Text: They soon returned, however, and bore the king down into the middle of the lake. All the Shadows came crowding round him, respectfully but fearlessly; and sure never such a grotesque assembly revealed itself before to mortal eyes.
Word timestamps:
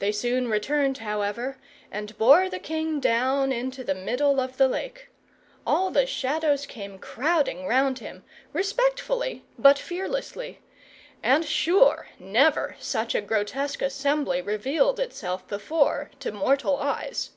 They 0.00 0.10
soon 0.10 0.48
returned, 0.50 0.98
however, 0.98 1.56
and 1.92 2.18
bore 2.18 2.50
the 2.50 2.58
king 2.58 2.98
down 2.98 3.52
into 3.52 3.84
the 3.84 3.94
middle 3.94 4.40
of 4.40 4.56
the 4.56 4.66
lake. 4.66 5.08
All 5.64 5.92
the 5.92 6.04
Shadows 6.04 6.66
came 6.66 6.98
crowding 6.98 7.64
round 7.68 8.00
him, 8.00 8.24
respectfully 8.52 9.44
but 9.56 9.78
fearlessly; 9.78 10.58
and 11.22 11.44
sure 11.44 12.08
never 12.18 12.74
such 12.80 13.14
a 13.14 13.20
grotesque 13.20 13.82
assembly 13.82 14.42
revealed 14.42 14.98
itself 14.98 15.46
before 15.46 16.10
to 16.18 16.32
mortal 16.32 16.78
eyes. 16.78 17.30